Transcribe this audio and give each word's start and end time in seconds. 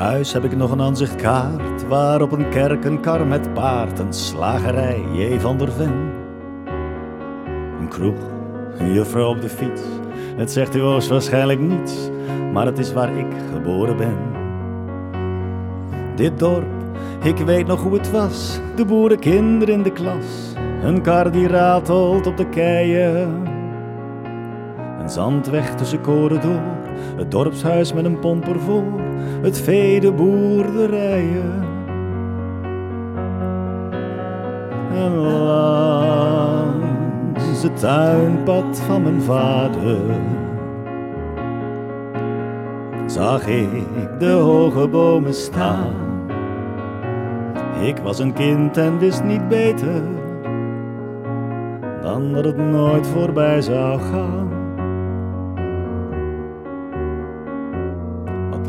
Thuis 0.00 0.32
heb 0.32 0.44
ik 0.44 0.56
nog 0.56 0.70
een 0.70 0.80
aanzichtkaart 0.80 1.86
waar 1.88 2.22
op 2.22 2.32
een 2.32 2.48
kerk 2.48 2.84
een 2.84 3.00
kar 3.00 3.26
met 3.26 3.54
paard, 3.54 3.98
een 3.98 4.12
slagerij 4.12 5.04
J. 5.12 5.38
van 5.38 5.58
der 5.58 5.72
Ven. 5.72 6.12
Een 7.80 7.88
kroeg, 7.88 8.20
een 8.78 8.92
juffrouw 8.92 9.28
op 9.28 9.40
de 9.40 9.48
fiets. 9.48 9.82
Het 10.36 10.50
zegt 10.50 10.76
u 10.76 10.80
waarschijnlijk 10.80 11.60
niets, 11.60 12.10
maar 12.52 12.66
het 12.66 12.78
is 12.78 12.92
waar 12.92 13.16
ik 13.16 13.26
geboren 13.52 13.96
ben. 13.96 14.16
Dit 16.16 16.38
dorp, 16.38 16.82
ik 17.22 17.36
weet 17.36 17.66
nog 17.66 17.82
hoe 17.82 17.94
het 17.94 18.10
was, 18.10 18.60
de 18.76 18.84
boerenkinderen 18.84 19.74
in 19.74 19.82
de 19.82 19.92
klas. 19.92 20.54
Een 20.82 21.02
kar 21.02 21.30
die 21.30 21.48
ratelt 21.48 22.26
op 22.26 22.36
de 22.36 22.48
keien. 22.48 23.46
Een 25.00 25.10
zandweg 25.10 25.74
tussen 25.74 26.00
koren 26.00 26.40
door, 26.40 26.79
het 27.16 27.30
dorpshuis 27.30 27.92
met 27.92 28.04
een 28.04 28.18
pomper 28.18 28.60
voor, 28.60 29.00
het 29.42 29.60
vee, 29.60 30.00
de 30.00 30.12
boerderijen. 30.12 31.68
En 34.94 35.14
langs 35.16 36.82
het 37.62 37.78
tuinpad 37.78 38.80
van 38.80 39.02
mijn 39.02 39.22
vader 39.22 39.98
zag 43.06 43.46
ik 43.46 44.18
de 44.18 44.30
hoge 44.30 44.88
bomen 44.88 45.34
staan. 45.34 45.94
Ik 47.82 47.98
was 47.98 48.18
een 48.18 48.32
kind 48.32 48.76
en 48.76 48.98
wist 48.98 49.24
niet 49.24 49.48
beter 49.48 50.02
dan 52.02 52.32
dat 52.32 52.44
het 52.44 52.56
nooit 52.56 53.06
voorbij 53.06 53.60
zou 53.60 54.00
gaan. 54.00 54.48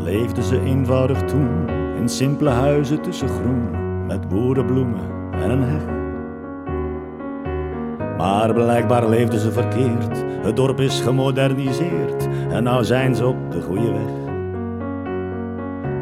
Leefden 0.02 0.44
ze 0.44 0.60
eenvoudig 0.60 1.22
toen 1.22 1.68
in 1.96 2.08
simpele 2.08 2.50
huizen 2.50 3.02
tussen 3.02 3.28
groen, 3.28 3.70
met 4.06 4.28
boerenbloemen 4.28 5.00
en 5.32 5.50
een 5.50 5.62
heg. 5.62 5.82
Maar 8.16 8.54
blijkbaar 8.54 9.08
leefden 9.08 9.40
ze 9.40 9.52
verkeerd, 9.52 10.24
het 10.42 10.56
dorp 10.56 10.80
is 10.80 11.00
gemoderniseerd 11.00 12.28
en 12.50 12.62
nou 12.62 12.84
zijn 12.84 13.14
ze 13.14 13.26
op 13.26 13.50
de 13.50 13.60
goede 13.60 13.92
weg. 13.92 14.20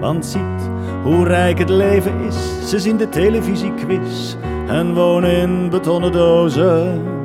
Want 0.00 0.26
ziet 0.26 0.70
hoe 1.02 1.24
rijk 1.24 1.58
het 1.58 1.70
leven 1.70 2.20
is, 2.20 2.68
ze 2.70 2.78
zien 2.78 2.96
de 2.96 3.08
televisiequiz 3.08 4.34
en 4.66 4.94
wonen 4.94 5.36
in 5.36 5.70
betonnen 5.70 6.12
dozen. 6.12 7.19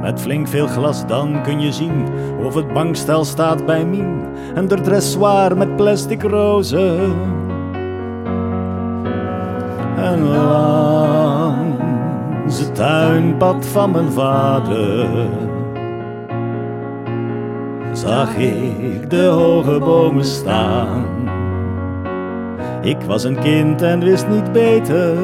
Met 0.00 0.20
flink 0.20 0.48
veel 0.48 0.66
glas 0.66 1.06
dan 1.06 1.42
kun 1.42 1.60
je 1.60 1.72
zien 1.72 2.06
of 2.44 2.54
het 2.54 2.72
bankstel 2.72 3.24
staat 3.24 3.66
bij 3.66 3.84
Mien 3.84 4.20
en 4.54 4.68
de 4.68 4.80
dressoir 4.80 5.56
met 5.56 5.76
plastic 5.76 6.22
rozen. 6.22 7.12
En 9.96 10.28
langs 10.28 11.78
het 12.58 12.74
tuinpad 12.74 13.66
van 13.66 13.90
mijn 13.90 14.12
vader 14.12 15.08
zag 17.92 18.36
ik 18.36 19.10
de 19.10 19.24
hoge 19.24 19.78
bomen 19.78 20.24
staan. 20.24 21.04
Ik 22.82 23.00
was 23.06 23.24
een 23.24 23.38
kind 23.38 23.82
en 23.82 24.00
wist 24.00 24.28
niet 24.28 24.52
beter 24.52 25.16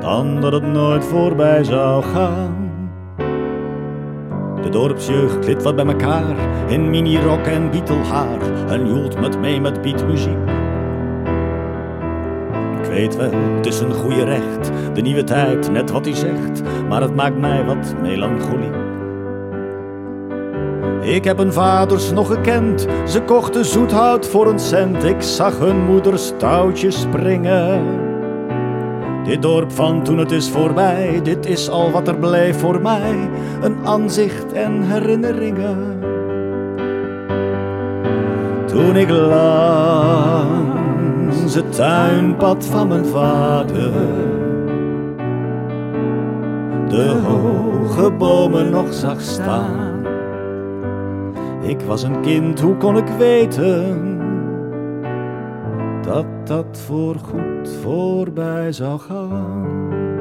dan 0.00 0.40
dat 0.40 0.52
het 0.52 0.66
nooit 0.66 1.04
voorbij 1.04 1.64
zou 1.64 2.02
gaan. 2.02 2.67
De 4.68 4.74
dorpsjeugd 4.74 5.46
lid 5.46 5.62
wat 5.62 5.76
bij 5.76 5.86
elkaar 5.86 6.36
in 6.70 6.90
minirok 6.90 7.46
en 7.46 7.70
bietelhaar 7.70 8.40
en 8.68 8.86
joelt 8.86 9.20
met 9.20 9.40
mee 9.40 9.60
met 9.60 9.82
beatmuziek. 9.82 10.38
Ik 12.82 12.84
weet 12.88 13.16
wel, 13.16 13.30
het 13.56 13.66
is 13.66 13.80
een 13.80 13.92
goede 13.92 14.24
recht, 14.24 14.70
de 14.94 15.00
nieuwe 15.00 15.24
tijd, 15.24 15.70
net 15.72 15.90
wat 15.90 16.04
hij 16.04 16.14
zegt, 16.14 16.62
maar 16.88 17.02
het 17.02 17.14
maakt 17.14 17.38
mij 17.38 17.64
wat 17.64 17.94
melancholiek. 18.02 18.74
Ik 21.00 21.24
heb 21.24 21.38
hun 21.38 21.52
vaders 21.52 22.12
nog 22.12 22.28
gekend, 22.28 22.86
ze 23.06 23.22
kochten 23.22 23.64
zoethout 23.64 24.26
voor 24.26 24.46
een 24.46 24.58
cent. 24.60 25.04
Ik 25.04 25.22
zag 25.22 25.58
hun 25.58 25.84
moeders 25.84 26.32
touwtjes 26.38 27.00
springen. 27.00 28.07
Dit 29.28 29.42
dorp 29.42 29.72
van 29.72 30.02
toen 30.02 30.18
het 30.18 30.30
is 30.30 30.50
voorbij, 30.50 31.20
dit 31.22 31.46
is 31.46 31.68
al 31.68 31.90
wat 31.90 32.08
er 32.08 32.16
bleef 32.16 32.58
voor 32.58 32.80
mij. 32.80 33.30
Een 33.62 33.76
aanzicht 33.84 34.52
en 34.52 34.82
herinneringen. 34.82 36.00
Toen 38.66 38.96
ik 38.96 39.08
langs 39.10 39.34
het 41.54 41.72
tuinpad 41.72 42.66
van 42.66 42.88
mijn 42.88 43.06
vader 43.06 43.92
de 46.88 47.20
hoge 47.24 48.10
bomen 48.10 48.70
nog 48.70 48.94
zag 48.94 49.20
staan. 49.20 50.06
Ik 51.62 51.80
was 51.80 52.02
een 52.02 52.20
kind, 52.20 52.60
hoe 52.60 52.76
kon 52.76 52.96
ik 52.96 53.08
weten 53.18 54.17
dat 56.02 56.46
dat 56.46 56.78
voorgoed 56.78 57.68
voorbij 57.82 58.72
zou 58.72 59.00
gaan? 59.00 60.17